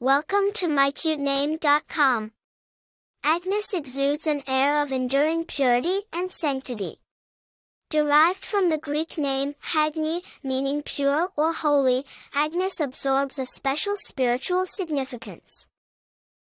Welcome 0.00 0.52
to 0.54 0.68
mycutename.com. 0.68 2.30
Agnes 3.24 3.74
exudes 3.74 4.28
an 4.28 4.44
air 4.46 4.80
of 4.80 4.92
enduring 4.92 5.44
purity 5.44 6.02
and 6.12 6.30
sanctity. 6.30 7.00
Derived 7.90 8.44
from 8.44 8.70
the 8.70 8.78
Greek 8.78 9.18
name 9.18 9.56
Hagni, 9.72 10.22
meaning 10.44 10.82
pure 10.82 11.30
or 11.34 11.52
holy, 11.52 12.04
Agnes 12.32 12.78
absorbs 12.78 13.40
a 13.40 13.46
special 13.46 13.96
spiritual 13.96 14.66
significance. 14.66 15.66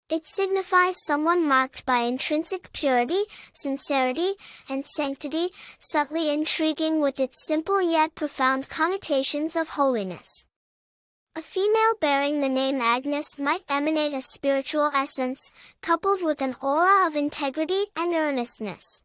It 0.10 0.26
signifies 0.26 1.06
someone 1.06 1.48
marked 1.48 1.86
by 1.86 2.00
intrinsic 2.00 2.74
purity, 2.74 3.22
sincerity, 3.54 4.34
and 4.68 4.84
sanctity, 4.84 5.50
subtly 5.78 6.34
intriguing 6.34 7.02
with 7.02 7.20
its 7.20 7.46
simple 7.46 7.80
yet 7.80 8.16
profound 8.16 8.68
connotations 8.68 9.56
of 9.56 9.70
holiness. 9.70 10.48
A 11.36 11.42
female 11.42 11.96
bearing 12.00 12.42
the 12.42 12.50
name 12.50 12.80
Agnes 12.80 13.40
might 13.40 13.64
emanate 13.68 14.14
a 14.14 14.22
spiritual 14.22 14.92
essence, 14.94 15.52
coupled 15.82 16.22
with 16.22 16.42
an 16.42 16.56
aura 16.62 17.08
of 17.08 17.16
integrity 17.16 17.86
and 17.96 18.14
earnestness. 18.14 19.02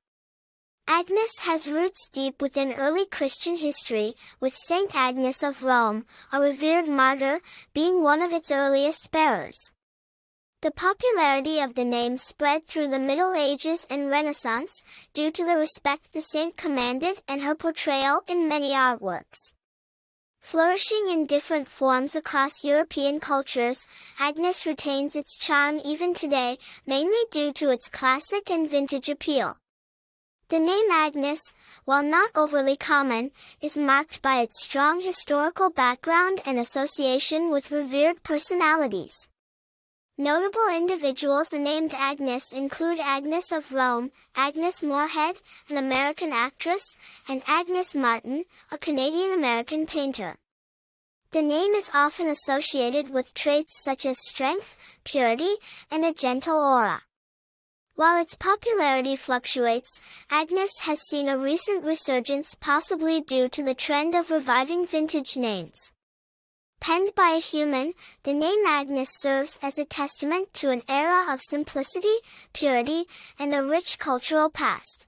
Agnes 0.87 1.41
has 1.45 1.71
roots 1.71 2.07
deep 2.13 2.43
within 2.43 2.75
early 2.75 3.07
Christian 3.07 3.57
history, 3.57 4.15
with 4.41 4.55
Saint 4.55 4.95
Agnes 4.95 5.43
of 5.43 5.63
Rome, 5.63 6.05
a 6.31 6.39
revered 6.39 6.87
martyr, 6.87 7.41
being 7.73 8.03
one 8.03 8.21
of 8.21 8.33
its 8.33 8.51
earliest 8.51 9.11
bearers. 9.11 9.73
The 10.61 10.71
popularity 10.71 11.61
of 11.61 11.77
the 11.77 11.85
name 11.85 12.19
spread 12.19 12.67
through 12.67 12.89
the 12.89 12.99
Middle 12.99 13.33
Ages 13.33 13.87
and 13.89 14.11
Renaissance, 14.11 14.83
due 15.15 15.31
to 15.31 15.47
the 15.47 15.57
respect 15.57 16.13
the 16.13 16.21
saint 16.21 16.59
commanded 16.59 17.23
and 17.27 17.41
her 17.41 17.55
portrayal 17.55 18.21
in 18.29 18.49
many 18.49 18.73
artworks. 18.73 19.55
Flourishing 20.41 21.09
in 21.11 21.27
different 21.27 21.69
forms 21.69 22.17
across 22.17 22.65
European 22.65 23.21
cultures, 23.21 23.87
Agnes 24.19 24.65
retains 24.65 25.15
its 25.15 25.37
charm 25.37 25.81
even 25.85 26.15
today, 26.15 26.59
mainly 26.87 27.25
due 27.31 27.53
to 27.53 27.71
its 27.71 27.89
classic 27.89 28.51
and 28.51 28.71
vintage 28.71 29.09
appeal. 29.09 29.59
The 30.49 30.59
name 30.59 30.91
Agnes, 30.91 31.53
while 31.85 32.03
not 32.03 32.31
overly 32.35 32.77
common, 32.77 33.33
is 33.61 33.77
marked 33.77 34.23
by 34.23 34.41
its 34.41 34.65
strong 34.65 35.03
historical 35.03 35.69
background 35.69 36.41
and 36.47 36.59
association 36.59 37.51
with 37.51 37.71
revered 37.71 38.23
personalities. 38.23 39.29
Notable 40.21 40.69
individuals 40.75 41.53
named 41.53 41.95
Agnes 41.95 42.51
include 42.53 42.99
Agnes 42.99 43.53
of 43.53 43.71
Rome, 43.71 44.11
Agnes 44.35 44.83
Moorehead, 44.83 45.37
an 45.69 45.77
American 45.77 46.33
actress, 46.33 46.83
and 47.29 47.41
Agnes 47.47 47.95
Martin, 47.95 48.45
a 48.73 48.79
Canadian-American 48.79 49.87
painter. 49.87 50.35
The 51.31 51.43
name 51.43 51.73
is 51.75 51.93
often 51.95 52.27
associated 52.27 53.11
with 53.11 53.33
traits 53.33 53.81
such 53.81 54.05
as 54.05 54.27
strength, 54.27 54.77
purity, 55.05 55.55
and 55.89 56.05
a 56.05 56.13
gentle 56.13 56.57
aura. 56.57 57.03
While 57.95 58.21
its 58.21 58.35
popularity 58.35 59.15
fluctuates, 59.15 60.01
Agnes 60.31 60.81
has 60.81 61.01
seen 61.01 61.29
a 61.29 61.39
recent 61.39 61.85
resurgence 61.85 62.57
possibly 62.59 63.21
due 63.21 63.49
to 63.51 63.63
the 63.63 63.73
trend 63.73 64.17
of 64.17 64.33
reviving 64.33 64.85
vintage 64.85 65.37
names. 65.37 65.93
Penned 66.81 67.15
by 67.15 67.31
a 67.31 67.41
human, 67.41 67.95
the 68.23 68.33
name 68.33 68.65
Agnes 68.67 69.11
serves 69.19 69.59
as 69.63 69.79
a 69.79 69.85
testament 69.85 70.55
to 70.55 70.71
an 70.71 70.83
era 70.89 71.27
of 71.29 71.41
simplicity, 71.43 72.17
purity, 72.53 73.07
and 73.39 73.55
a 73.55 73.63
rich 73.63 73.99
cultural 73.99 74.49
past. 74.49 75.07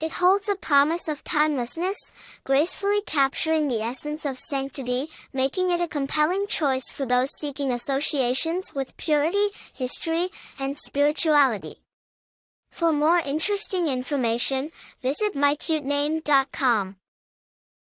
It 0.00 0.14
holds 0.14 0.48
a 0.48 0.56
promise 0.56 1.06
of 1.06 1.22
timelessness, 1.22 1.96
gracefully 2.42 3.02
capturing 3.06 3.68
the 3.68 3.82
essence 3.82 4.26
of 4.26 4.36
sanctity, 4.36 5.08
making 5.32 5.70
it 5.70 5.80
a 5.80 5.86
compelling 5.86 6.46
choice 6.48 6.90
for 6.90 7.06
those 7.06 7.30
seeking 7.38 7.70
associations 7.70 8.74
with 8.74 8.96
purity, 8.96 9.46
history, 9.72 10.30
and 10.58 10.76
spirituality. 10.76 11.76
For 12.72 12.92
more 12.92 13.18
interesting 13.18 13.86
information, 13.86 14.72
visit 15.00 15.36
mycutename.com. 15.36 16.96